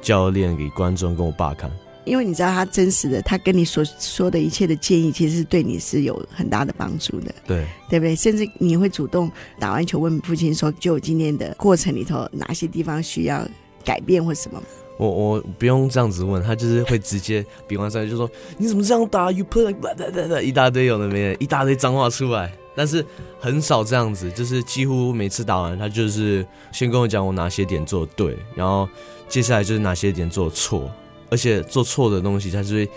[0.00, 1.70] 教练、给观众、跟我爸看。
[2.04, 7.34] 因为你知道他真实的，他跟你所说的一切的建议，其实是对你是有很大的帮助的。
[7.46, 8.14] 对，对不对？
[8.14, 13.48] 甚至你会主动打完球问父亲说：“就今天的过程里头，哪些地方需要
[13.82, 14.62] 改变或什么？”
[14.96, 23.04] 我我不用这样子问他，就是会直接比完赛就说，你怎么这样打？You put like 一大堆有的没的，一大堆脏话出来，但是
[23.40, 28.88] 很少这样子，就是几乎每次打完他就是先跟我讲我哪些点做对，然后
[29.28, 30.88] 接下来就是哪些点做错，
[31.28, 32.88] 而且做错的东西他就会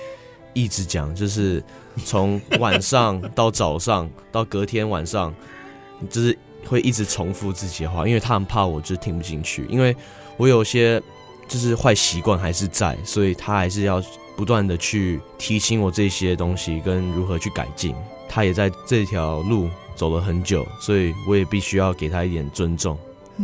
[0.54, 1.64] 一直讲，就是
[2.06, 5.34] 从晚上 到早上到隔天晚上，
[6.12, 9.96] 就是会一直重复自己的话，因为他很怕我就是听不进去，因为
[10.38, 11.02] 我有些。
[11.48, 14.04] 就是坏习惯还是在，所以他还是要
[14.36, 17.96] 不断的去提醒我这些东西跟如何去改进。
[18.30, 22.98] 他也在这条路走了很久，所以我也必须要给他一点尊重。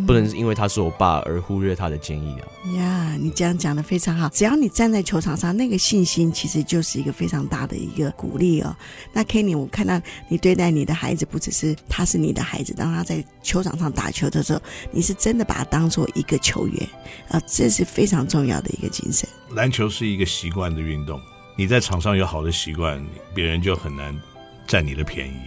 [0.08, 2.45] 不能因为他是我爸而忽略他的建议啊！
[2.75, 4.27] 呀，你这样讲的非常好。
[4.29, 8.75] 只要你站在球场上，那个信心其实就是一个非常大的一个鼓励哦。
[9.12, 16.89] 那 Kenny，我看到你对待你的孩子，不只是他是你的孩子，当他在球场上打球的时候，你是真的把他当做一个球员
[17.29, 19.29] 啊，这是非常重要的一个精神。
[19.51, 21.21] 篮球是一个习惯的运动，
[21.56, 22.99] 你在场上有好的习惯，
[23.36, 24.19] 别人就很难
[24.65, 25.38] 占你的便宜。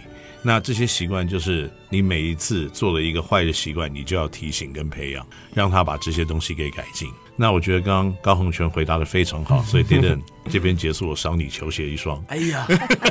[0.47, 7.09] 那这些习惯就是你每一次做了一个坏的习惯，你就要提醒跟培养，让他把这些东西给改进。
[7.35, 12.23] 那我觉得刚刚高洪全回答的非常好， 所以 Dylan 这边结束，我赏你球鞋一双。
[12.29, 12.65] 哎呀，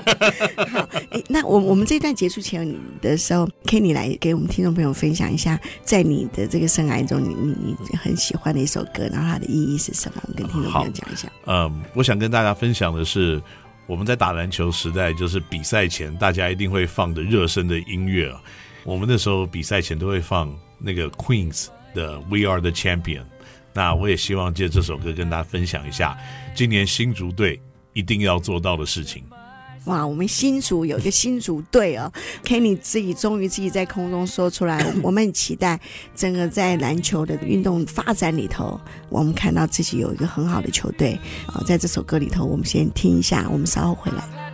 [0.73, 10.23] 好，哎，那我我们这一段结束前的时候，Kenny 来给我们听众朋友分享一下，在你的这个生涯中，你你你很喜欢的一首歌，然后它的意义是什么？
[10.23, 11.31] 我们跟听众朋友讲一下。
[11.45, 13.43] 嗯，我想跟大家分享的是。
[13.87, 18.43] 我们在打篮球时代，就是比赛前大家一定会放的热身的音乐啊。
[18.85, 23.25] 我们那时候比赛前都会放那个 Queens 的 We Are the Champion。
[23.73, 26.17] 那我也希望借这首歌跟大家分享一下，
[26.55, 27.61] 今年新竹队
[27.93, 29.23] 一定要做到的事情。
[29.87, 32.13] 哇，我们新组有一个新组队哦，
[32.45, 35.81] Kenny 自己终于自己在空中说出来，我们很期待
[36.15, 44.46] 整个在篮球的运动发展里头，我们看到自己有一个很好的球队啊，在这首歌里头，我们先听一下，我们稍后回来。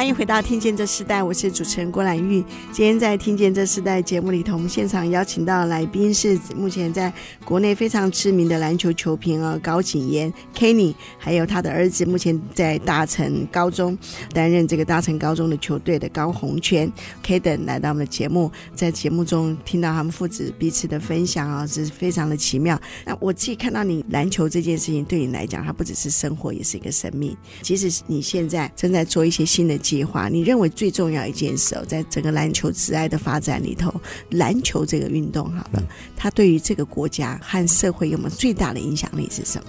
[0.00, 2.42] 欢迎回到《听见这时代》，我是主持人郭兰玉。
[2.72, 7.12] 今天在《听见这时代》节目里头，我们现场邀请到来宾是目前在
[7.44, 13.98] 国内非常知名的篮球球评啊，高景言 Kenny，还有他的儿子，目前在大成高中
[14.32, 16.90] 担任这个大成高中的球队的高红圈
[17.22, 22.80] Kaden 来到我们的节目，在节目中听到他们父子彼此的分享啊，是非常的奇妙。
[23.04, 27.36] 那我自己看到你篮球这件事情，对你来讲，它不只是生活，也是一个生命。
[27.60, 29.78] 即使你现在正在做一些新的。
[29.90, 33.92] 计划，你认为最重要一件事哦，在整个篮球职爱的发展里头，
[34.30, 35.82] 篮球这个运动好了，
[36.16, 39.64] 它对于这个国家和社会有没有最大的影响力是什么？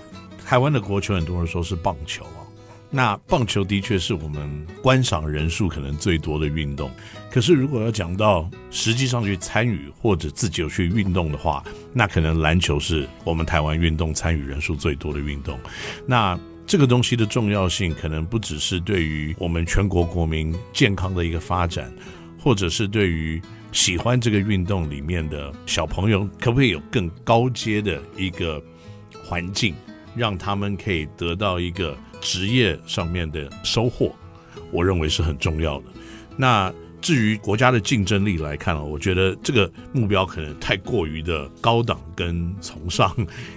[0.45, 2.45] 台湾的国球很多人说是棒球啊，
[2.91, 6.91] 那棒球的确是我们观赏人数可能最多的运动。
[7.31, 15.57] 可是如果要讲到实际上去参与或者自己有去运动的话，那可能篮球是我们台湾运动参与人数最多的运动。
[16.05, 16.38] 那
[16.71, 21.93] 这个东西的重要性，可能不只是对于我们全国国民健康的一个发展，
[22.39, 23.41] 或者是对于
[23.73, 28.63] 喜欢这个运动里面的小朋友，可不可以有更高阶的一个
[29.21, 29.75] 环境，
[30.15, 34.15] 让他们可以得到一个职业上面的收获？
[34.71, 35.88] 我认为是很重要的。
[36.38, 43.13] 那至于国家的竞争力来看啊，我觉得这个目标可能太过于的高档跟崇尚，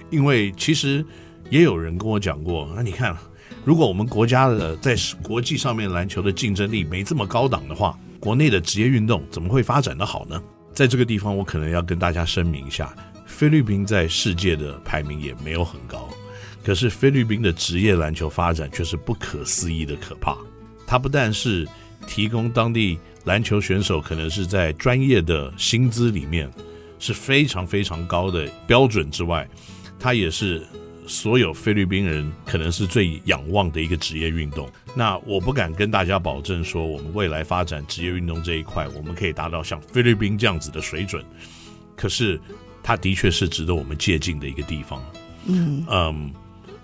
[0.09, 1.05] 因为其实。
[1.49, 3.15] 也有人跟我讲过，那你看，
[3.63, 10.41] 如果我们国家的在国际上面篮球的竞争力没这么高档的话，国内的职业运动怎么会发展得好呢？
[10.73, 12.93] 在这个地方，我可能要跟大家声明一下，
[13.27, 16.09] 菲律宾在世界的排名也没有很高，
[16.63, 20.35] 可是菲律宾的职业篮球发展却是不可思议的可怕。
[20.87, 21.67] 它不但是
[22.07, 26.51] 提供当地篮球选手可能是在专业的薪资里面
[26.97, 29.47] 是非常非常高的标准之外，
[29.99, 30.65] 它也是。
[31.07, 34.69] 所有菲律宾人可能是最仰望的一个职业运动。
[34.95, 41.23] 那我不敢跟大家保证说，我们未来发展职业运动这一块，我们可以达到像菲律宾这样子的水准。
[41.95, 42.39] 可是，
[42.83, 45.03] 它的确是值得我们借鉴的一个地方。
[45.47, 46.33] 嗯嗯，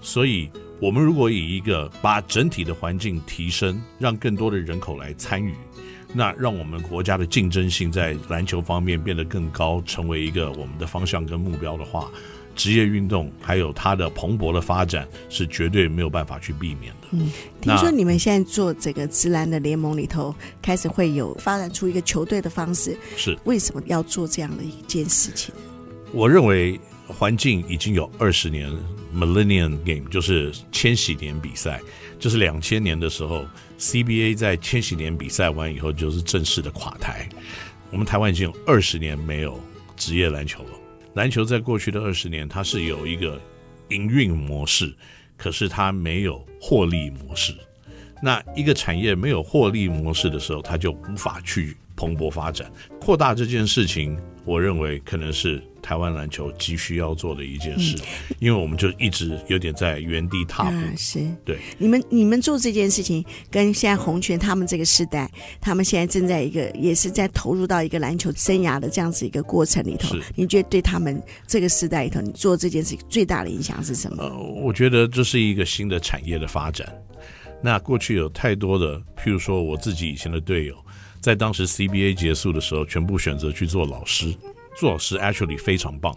[0.01, 5.53] 所以，我们如果以一个把整体的环境提升，让更多的人口来参与，
[6.13, 12.10] 那让我们国家的竞争性在篮球方面变得更高，成为一个我们的方向跟目标的话。
[12.62, 17.08] 职业运动还有它的蓬勃的发展是绝对没有办法去避免的。
[17.10, 17.28] 嗯，
[17.60, 22.95] 听说你们现在做这个直男的联盟里头，开始会有发展出一个球队的方式。
[23.17, 25.52] 是为什么要做这样的一件事情？
[26.12, 28.71] 我认为环境已经有二十年
[29.12, 31.82] ，Millennium Game 就是千禧年比赛，
[32.19, 33.43] 就是两千年的时候
[33.80, 37.28] ，CBA 在千禧年比赛完以后就是正式的垮台。
[37.89, 39.60] 我们台湾已经有二十年没有
[39.97, 40.69] 职业篮球了。
[41.13, 43.39] 篮球在过去的二十年，它是有一个
[43.89, 44.93] 营运模式，
[45.38, 47.54] 可是它没有获利模式。
[48.21, 52.71] 那一个产业没有获利模式的时候，它就无法去蓬勃发展。
[53.00, 55.62] 扩大这件事情，我认为可能是。
[55.81, 57.97] 台湾篮球急需要做的一件事，
[58.29, 60.77] 嗯，因为我们就一直有点在原地踏步。
[60.77, 70.15] 啊、是对你们，你们做这件事情，跟现在红泉他们这个时代，他们现在正在一个，也是在投入到一个篮球生涯的这样子一个过程里头。
[70.36, 74.23] 你觉得对他们这个时代里头，你做这件事情最大的影响是什么？
[74.23, 76.88] 呃，我觉得这是一个新的产业的发展。
[77.63, 80.75] 那过去有太多的，譬如说我自己以前的队友，
[81.19, 84.34] 在当时 CBA 结束的时候，全部选择去做老师。
[84.82, 86.11] 做老师 actually 非常棒，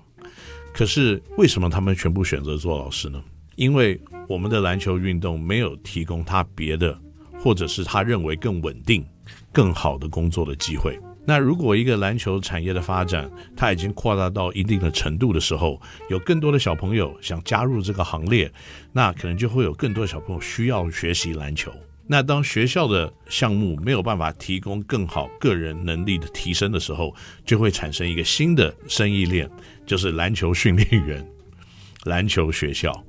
[0.73, 3.23] 可是为什么他们全部选择做老师呢？
[3.57, 6.99] 因为我们的篮球运动没有提供他别的，
[7.39, 9.07] 或者是他认为更稳定、
[9.53, 10.99] 更好的工作的机会。
[11.27, 18.51] 那如果一个篮球产业的发展，它已经扩大到一定的程度的时候，有更多的小朋友想加入这个行列，
[18.93, 21.71] 那可能就会有更多的小朋友需要学习篮球。
[22.07, 27.15] 那当学校的项目没有办法提供更好个人能力的提升的时候，
[27.47, 29.51] 就会产生一个新的生意链，
[29.87, 31.27] 就是篮球训练员、
[32.05, 33.05] 篮球学校。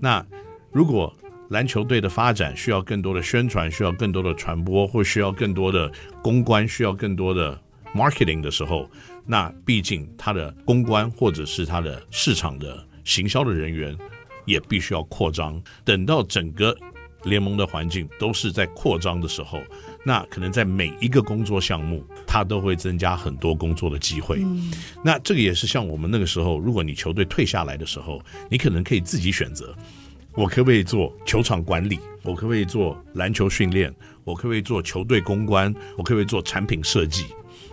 [0.00, 0.24] 那
[0.70, 1.12] 如果
[1.48, 5.90] 篮球队的发展需要更多的宣传，需要更多的传播，或需要更多的
[6.22, 7.60] 公关，需要更多的
[7.94, 8.88] marketing 的时候，
[9.24, 13.96] 那毕竟他的公关或者是他的市场的行销的人员
[14.44, 15.60] 也必须要扩张。
[15.84, 16.76] 等到整个
[17.26, 19.60] 联盟的环境都是在扩张的时候，
[20.04, 24.38] 那可能在每一个工作项目，它都会增加很多工作的机会。
[24.40, 24.72] 嗯。
[25.04, 29.76] 那这个也是像我们那个时候，如果你球队退下来的时候，你可能可以自己选择，
[30.34, 31.98] 我可不可以做球场管理？
[32.22, 33.94] 我可不可以做篮球训练？
[34.24, 35.74] 我可不可以做球队公关？
[35.96, 37.24] 我可不可以做产品设计？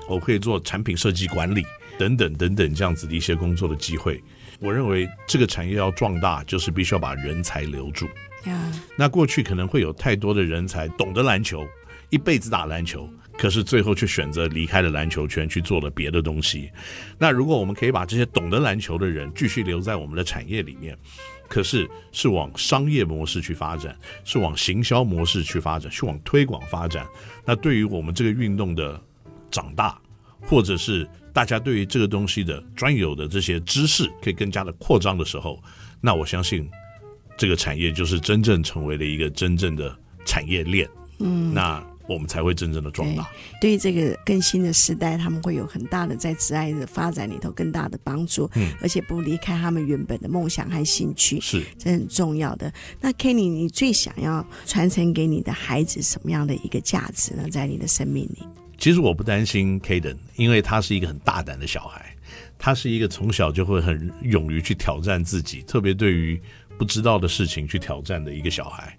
[0.10, 1.64] 我可以做产品设计管理
[1.98, 4.22] 等等等等这样子的一些工作的机会。
[4.64, 8.08] 我认为这个产业要壮大，就是必须要把人才留住。
[8.96, 11.68] 那过去可能会有太多的人才懂得篮球，
[12.10, 16.72] 一辈子打篮球，可是最后却选择离开了篮球圈去做了别的东西。
[17.18, 20.98] 那如果我们可以把这些懂得篮球的人继续留在我们的产业里面，
[21.50, 27.06] 可是是往商业模式去发展，是往行销模式去发展，去往推广发展。
[27.46, 29.02] 那对于我们这个运动的
[29.52, 29.98] 长大，
[30.42, 35.62] 或者是大家对于这个东西的专有的这些知识可以更加的扩张的时候，
[36.00, 36.70] 那我相信。
[37.36, 43.28] 这个产业就是真正成为了一个真正的产业链，嗯，那我们才会真正的壮大。
[43.60, 52.72] 对于这个更新的时代，他们会有很大的在职爱的发展里头更大的帮助，嗯，而且不离开他们原本的梦想和兴趣，是这很重要的。
[53.02, 57.50] 那 Kenny，你最想要传承给你的孩子什么样的一个价值呢？
[57.50, 58.44] 在你的生命里，
[58.84, 62.14] 其实我不担心 Kaden，因为他是一个很大胆的小孩，
[62.60, 66.42] 他是一个从小就会很勇于去挑战自己，特别对于。
[66.76, 68.98] 不知道的事情去挑战的一个小孩，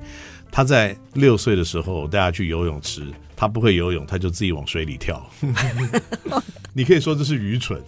[0.51, 3.03] 他在六岁的时候带他去游泳池，
[3.35, 5.29] 他不会游泳，他就自己往水里跳。
[6.73, 7.83] 你可以说这是愚蠢，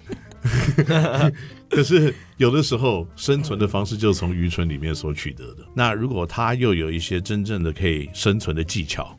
[1.71, 5.65] 可是有的时候生存的方式就是从愚蠢里面所取得的。
[5.73, 9.17] 那如果他又有一些真正的可以生存的技巧，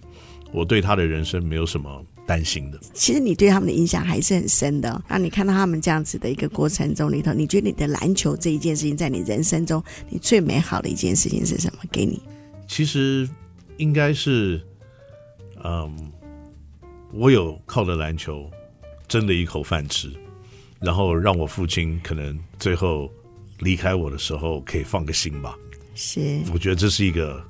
[0.51, 2.79] 我对他的人生没有什么担心的。
[2.93, 5.03] 其实你对他们的影响还是很深的。
[5.07, 11.79] 那你看到他们这样子的一个过程中里头，你觉得你的篮球这一件事情，在你人生中，你最美好的一件事情是什么？
[11.91, 12.21] 给你？
[12.67, 13.27] 其实
[13.77, 14.61] 应该是，
[15.63, 16.11] 嗯，
[17.11, 18.49] 我有靠着篮球
[19.07, 20.11] 争了一口饭吃，
[20.79, 23.09] 然后让我父亲可能最后
[23.59, 25.57] 离开我的时候可以放个心吧。
[25.95, 27.43] 是，我觉得这是一个。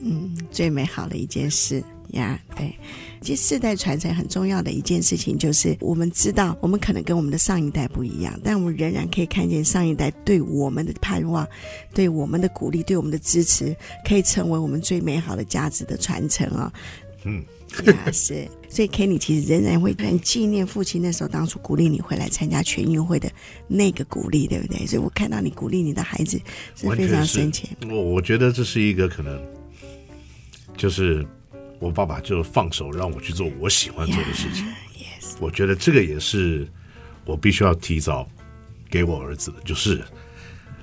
[0.00, 2.72] 嗯，最美好的一件事呀，对，
[3.20, 11.48] 其实世代传承很重要的一件事情，就是我们知道，我们可能跟我们的上一代不一样，但我们仍然可以看见上一代对我们的盼望、
[11.92, 13.74] 对我们的鼓励、对我们的支持，
[14.06, 17.24] 可以成为我们最美好的价值的传承啊、哦。
[17.24, 17.42] 嗯，
[17.86, 23.28] 呀，是，所以 Kenny 其实仍然会很纪念父亲那时候当初鼓励你回来参加全运会的
[23.66, 24.86] 那个鼓励，对不对？
[24.86, 26.38] 所以我看到你鼓励你的孩子
[26.76, 27.66] 是非常深切。
[27.88, 29.40] 我我觉得这是一个可能。
[30.76, 31.24] 就是
[31.78, 34.64] 我爸爸就放手让我去做我喜欢做的事情
[34.96, 35.36] ，yeah, yes.
[35.40, 36.66] 我觉得这个也是
[37.24, 38.26] 我必须要提早
[38.88, 39.98] 给我儿子的，就是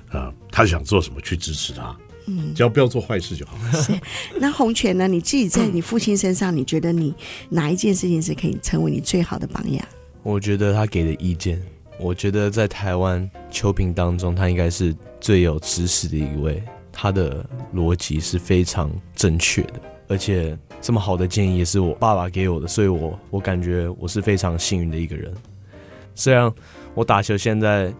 [0.08, 3.56] 啊、呃，他想做什么去支持他，嗯，只要不要做坏事就好。
[3.82, 3.98] 是，
[4.38, 5.08] 那洪泉呢？
[5.08, 7.14] 你自己在你父亲身上，你觉得你
[7.48, 9.84] 哪一件事情是可以成为你最好的榜样？
[10.22, 11.60] 我觉得他给的意见，
[11.98, 16.62] 我觉得在台湾秋萍当中，他应该是最有知识的一位。
[16.94, 17.42] 他的
[17.74, 19.80] 逻辑是非常正确的，
[20.12, 25.32] 而且这么好的建议也是我爸爸给我的，所以我我感觉我是非常幸运的一个人。
[26.14, 26.52] 虽然
[26.94, 27.90] 我打球现在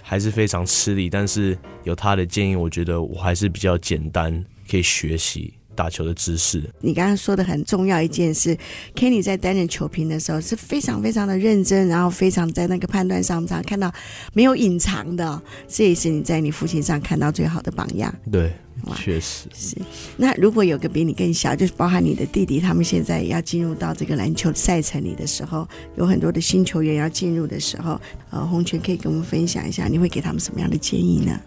[0.00, 5.52] 还是非常吃力，但是有他的建议，我觉得我还是比较简单可以学习。
[5.78, 8.58] 打球的姿势，你刚刚说的很重要一件事
[8.96, 13.88] ，Kenny 在担任球评的时候是非常非常的认真，然后非常在那个判断上，常看到
[14.32, 18.12] 没有隐藏的，这也是你在你父亲上看到最好的榜样。
[18.32, 18.52] 对，
[18.96, 19.76] 确实是。
[20.16, 25.64] 那如果有个比你更小，就是包含你的弟弟，他们现在要进入到这个篮球赛程里的时候，
[25.96, 28.00] 有很多的新球员要进入的时候，
[28.30, 31.40] 呃，洪拳可以跟我们分享一下，你会给他们什么样的建议呢？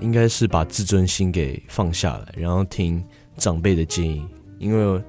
[0.00, 3.02] 应该是把自尊心给放下来，然后听。
[3.36, 4.26] 长辈的建议，
[4.58, 5.02] 因为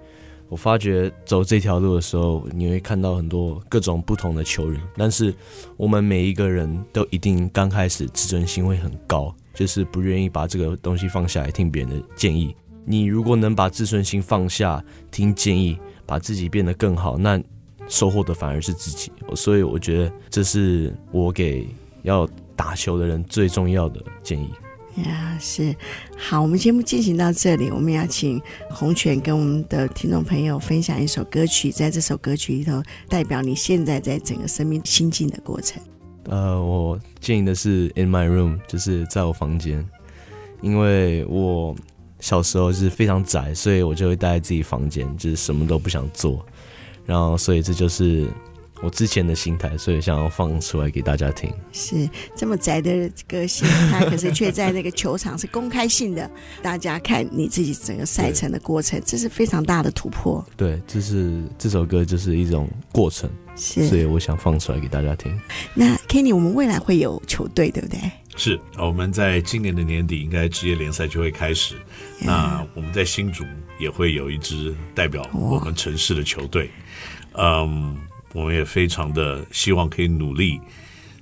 [0.50, 5.34] 我发觉走这条路的时候，你会看到很多各种不同的球员，但是
[5.78, 12.56] 我们每一个人都一定刚开始自尊心会很高，就是不愿意把这个东西放下来听别人的建议。
[12.86, 17.42] 你如果能把自尊心放下，听建议，把自己变得更好，那
[17.88, 19.12] 收获的反而是自己。
[19.36, 21.68] 所以我觉得这是我给
[22.04, 24.50] 要打球的人最重要的建议。
[24.96, 25.76] 呀，是
[26.16, 28.40] 好，我们节目进行到这里，我们要请
[28.70, 35.82] 洪泉跟我们的听众朋友分享一首歌曲，在这首歌曲里头，代表你现在在整个生命心境的过程。
[36.26, 39.84] 呃，我建议的是《In My Room》，就是在我房间，
[40.62, 41.76] 因为我
[42.20, 46.46] 小时候是非常宅，所以我就会待在自己房间，就是什么都不想做，
[47.06, 48.28] 然后所以这就是。
[48.84, 51.50] 我之前的心态，所以想要放出来给大家听。
[51.72, 56.30] 是这么宅的个性，他可是却在那个球场是公开性的，
[56.62, 60.46] 大家看你自己整个赛程的过程，这是非常大的突破。
[60.58, 65.34] 对，这是这首歌就是一种过程，是，所以我想放出来给大家听。
[65.74, 67.98] 那 Kenny，我们未来会有球队，对不对？
[68.36, 71.76] 是，我们在今年的年底应该职业联赛就会开始。
[71.76, 72.26] Yeah.
[72.26, 73.46] 那我们在新竹
[73.80, 76.70] 也会有一支代表我们城市的球队，
[77.38, 77.96] 嗯。
[77.96, 80.60] Um, 我们也非常的希望可以努力，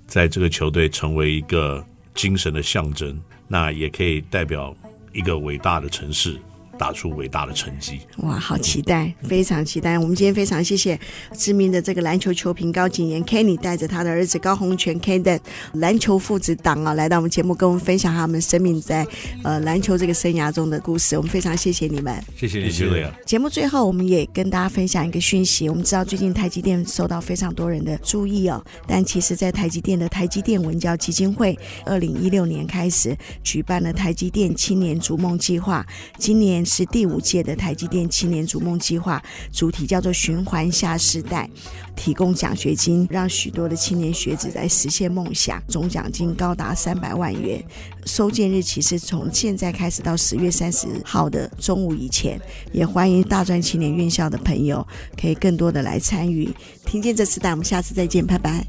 [0.08, 1.86] 在这个球队成为一个
[2.16, 4.76] 精神的象征，那也可以代表
[5.14, 6.40] 一个伟大的城市。
[6.82, 8.00] 打出伟大的成绩！
[8.24, 10.00] 哇，好期待，非常期待！
[10.00, 11.00] 我们今天非常谢谢
[11.38, 15.40] 知名的这个篮球球评高景言 Kenny 带着他的儿子高洪泉 Kaden
[15.74, 19.06] 篮球父子档啊，来到我们节目，跟我们分享他们生命在
[19.44, 21.16] 呃篮球这个生涯中的故事。
[21.16, 23.14] 我们非常谢谢你们，谢谢你，谢谢。
[23.28, 25.70] 节目最后，我们也跟大家分享一个讯息。
[25.70, 31.56] 我们知道最近台积电受到非常多人的注意哦，但其实，在台积电的台积电文教基金会，
[31.86, 35.86] 二零一六年开始举办了台积电青年逐梦计划，
[36.18, 36.66] 今年。
[36.72, 41.50] 是第五届的台积电青年逐梦计划，主题叫做“循环下世代”，
[41.98, 47.62] 提供奖学金，让许多的青年学子来实现梦想，总奖金高达三百万元。
[48.06, 52.40] 收件日期是从现在开始到十月三十号的中午以前，
[52.72, 54.88] 也欢迎大专青年院校的朋友
[55.20, 56.50] 可以更多的来参与。
[56.86, 58.66] 听见这世代，我们下次再见，拜拜。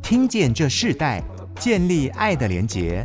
[0.00, 1.20] 听见这世代，
[1.58, 3.04] 建立爱的连结。